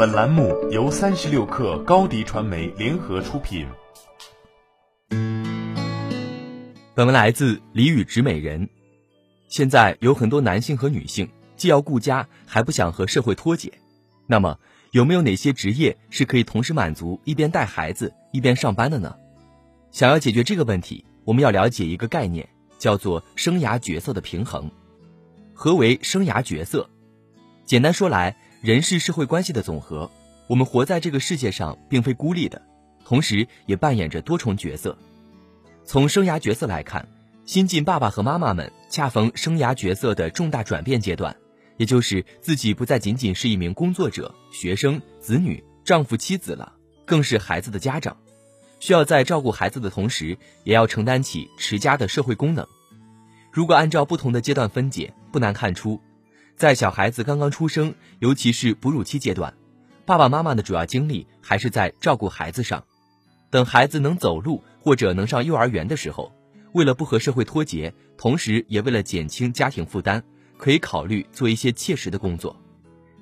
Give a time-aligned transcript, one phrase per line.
[0.00, 3.66] 本栏目由三十六氪高低传媒联合出品。
[6.94, 8.66] 本文来自李宇植美人。
[9.48, 13.70] 现在有很多男性和女性既要顾家，还不想和社会脱节。
[14.26, 14.58] 那么，
[14.92, 19.14] 有没有哪些职业是可以同时满足一边带孩子一边上班的呢？
[19.92, 22.48] 想要解决这个问题，我们要了解一个概念，
[22.78, 24.70] 叫做生涯角色的平衡。
[25.52, 26.88] 何为生涯角色？
[27.66, 30.10] 简单说来，人是社会关系的总和。
[30.46, 32.60] 我们活在这个世界上，并非孤立的，
[33.06, 34.98] 同时也扮演着多重角色。
[35.86, 37.08] 从生涯角色来看，
[37.46, 41.34] 新晋爸爸和妈妈们恰逢生涯角色的重大转变阶段，
[41.78, 46.74] 也就是自己不再仅仅是一名工作者、学生、子女、丈夫、妻子了，
[47.06, 48.14] 更是孩子的家长。
[48.78, 52.66] 需要在照顾孩子的同时，也要承担起持家的社会功能。
[53.50, 55.98] 如果按照不同的阶段分解，不难看出，
[56.60, 59.54] 在小孩子刚刚出生，尤其是哺乳期阶段，
[60.04, 62.84] 爸爸妈妈的主要精力还是在照顾孩子上。
[63.48, 66.30] 等孩子能走路或者能上幼儿园的时候，
[66.74, 70.22] 为了不和社会脱节，同时也为了减轻家庭负担，
[70.58, 72.54] 可以考虑做一些切实的工作。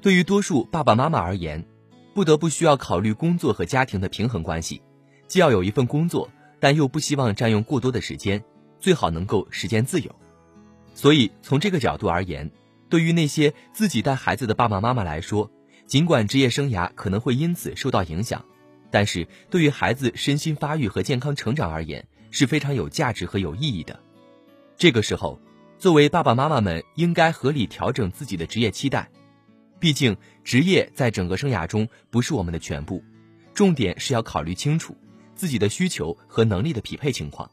[0.00, 1.66] 对于多数爸爸妈妈而言，
[2.14, 4.80] 不得不需要考虑工作和家庭的平衡关系。
[5.26, 8.40] 既要有一份工作，但又不希望占用过多的时间，
[8.78, 10.14] 最好能够时间自由。
[10.94, 12.48] 所以从这个角度而言，
[12.94, 15.50] 对于那些自己带孩子的爸爸妈妈来说，
[15.84, 18.44] 尽管职业生涯可能会因此受到影响，
[18.88, 23.98] 但是对于孩子身心发育和健康成长而言是非常有价值和有意义的。
[24.76, 25.40] 这个时候，
[25.76, 29.10] 作为爸爸妈妈们应该合理调整自己的职业期待，
[29.80, 33.02] 毕竟职业在整个生涯中不是我们的全部，
[33.54, 34.96] 重点是要考虑清楚。
[35.34, 37.50] 自己的需求和能力的匹配情况。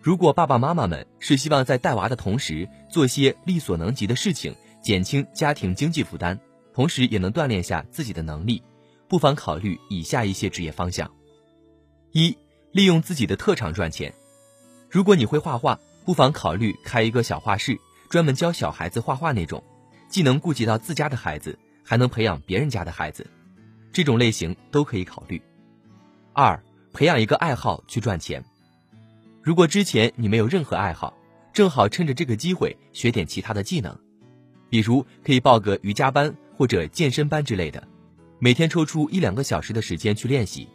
[0.00, 6.38] 如果爸爸妈妈们是希望在带娃的同时做些力所能及的事情，减轻家庭经济负担，
[6.72, 8.62] 同时也能锻炼下自己的能力，
[9.08, 11.10] 不妨考虑以下一些职业方向：
[12.12, 12.36] 一、
[12.72, 14.14] 利用自己的特长赚钱。
[14.88, 19.62] 如果你会画画，不妨考虑开一个小画室，专门教小孩子画画那种，
[20.08, 23.26] 既能顾及到自家的孩子，还能培养别人家的孩子，
[23.92, 25.42] 这种类型都可以考虑。
[26.32, 26.62] 二。
[26.92, 28.44] 培养一个爱好去赚钱。
[29.42, 31.16] 如果之前你没有任何爱好，
[31.52, 33.96] 正好趁着这个机会学点其他的技能，
[34.68, 37.88] 比如可以报个瑜伽班或者健身班之类的，
[38.38, 40.68] 每天抽出一两个小时的时间去练习，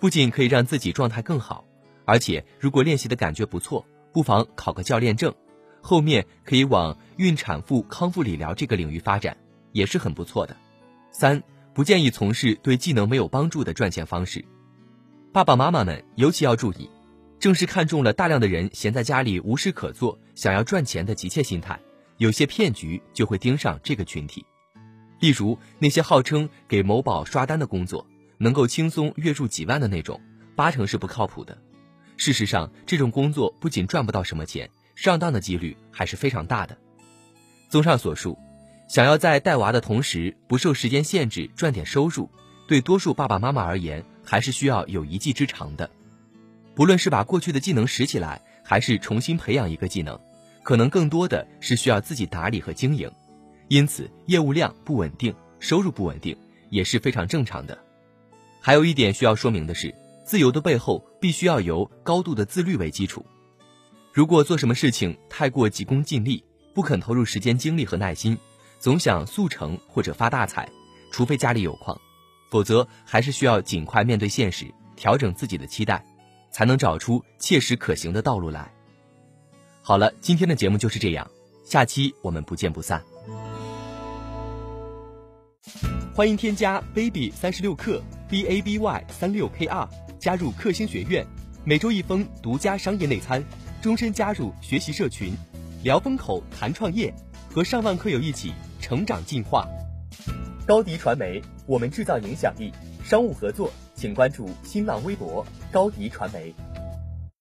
[0.00, 1.64] 不仅可以让自己状态更好，
[2.06, 5.34] 而且如果练习的感觉不错，不妨考个教练证，
[5.82, 9.36] 后面可以往孕产妇康复理疗这个领域发展，
[9.72, 10.56] 也是很不错的。
[11.12, 11.42] 三，
[11.74, 14.42] 不建议从事对技能没有帮助的赚钱方式。
[15.30, 16.88] 爸爸妈妈们尤其要注意，
[17.40, 21.78] 正是看中了大量的人闲在家里无事可做，想要赚钱的急切心态，
[22.16, 24.44] 有些骗局就会盯上这个群体。
[25.20, 28.06] 例如那些号称给某宝刷单的工作，
[28.38, 30.20] 能够轻松月入几万的那种，
[30.56, 31.56] 八成是不靠谱的。
[32.16, 36.76] 事实上，这种工作不仅赚不到什么钱，上当的几率还是非常大的。
[37.68, 38.36] 综上所述，
[38.88, 42.28] 想要在带娃的同时不受时间限制赚点收入，
[42.66, 44.04] 对多数爸爸妈妈而言。
[44.30, 45.88] 还是需要有一技之长的，
[46.78, 50.16] 不论是把过去的技能拾起来，还是重新培养一个技能，
[50.62, 53.10] 可能更多的是需要自己打理和经营，
[53.66, 56.38] 因此业务量不稳定，收入不稳定
[56.70, 57.76] 也是非常正常的。
[58.60, 59.92] 还有一点需要说明的是，
[60.24, 63.26] 自由的背后必须要由高度的自律为基础。
[64.12, 68.38] 如果做什么事情太过急功近利，不肯投入时间、精力和耐心，
[68.78, 70.68] 总想速成或者发大财，
[71.10, 72.00] 除非家里有矿。
[72.52, 76.04] 否则，还是需要尽快面对现实，调整自己的期待，
[76.50, 78.72] 才能找出切实可行的道路来。
[79.82, 81.30] 好了，今天的节目就是这样，
[81.64, 83.02] 下期我们不见不散。
[86.14, 89.88] 欢迎添加 baby 三十六克 b a b y 三六 k r
[90.18, 91.26] 加入克星学院，
[91.64, 93.42] 每周一封独家商业内参，
[93.80, 95.32] 终身加入学习社群，
[95.84, 97.14] 聊风口谈创业，
[97.48, 99.66] 和上万课友一起成长进化。
[100.66, 102.72] 高迪传媒，我们制造影响力。
[103.04, 106.54] 商务合作，请关注新浪微博高迪传媒。